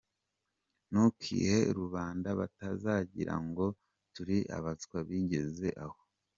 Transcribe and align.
Ntukihe 0.91 1.57
rubanda 1.77 2.29
batazagira 2.39 3.33
ngo 3.47 3.65
turi 4.13 4.37
abaswa 4.57 4.97
bigeze 5.07 5.67
aho. 5.85 5.99